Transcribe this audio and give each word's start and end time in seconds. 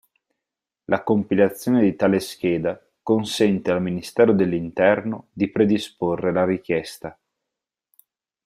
La 0.85 1.03
compilazione 1.03 1.79
di 1.83 1.95
tale 1.95 2.19
scheda 2.19 2.83
consente 3.03 3.69
al 3.69 3.83
Ministero 3.83 4.33
dell'Interno 4.33 5.27
di 5.31 5.47
predisporre 5.51 6.31
la 6.31 6.43
richiesta. 6.43 7.15